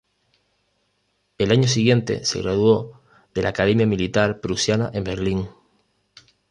El 1.37 1.51
año 1.51 1.67
siguiente 1.67 2.25
se 2.25 2.41
graduó 2.41 2.99
de 3.35 3.43
la 3.43 3.49
Academia 3.49 3.85
Militar 3.85 4.39
Prusiana 4.41 4.89
en 4.95 5.03
Berlín. 5.03 5.49